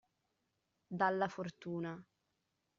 Dalla 0.97 1.27
fortuna. 1.27 1.93